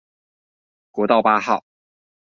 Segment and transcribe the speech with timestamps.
[0.89, 1.63] 國道八號